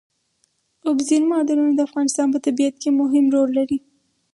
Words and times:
اوبزین 0.87 1.23
معدنونه 1.31 1.73
د 1.75 1.79
افغانستان 1.87 2.27
په 2.31 2.39
طبیعت 2.45 2.75
کې 2.81 2.89
مهم 3.01 3.25
رول 3.35 3.49
لري. 3.59 3.77